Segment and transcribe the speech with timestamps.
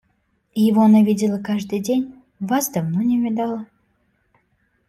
[0.55, 3.67] Его она видела каждый день, вас давно не видала.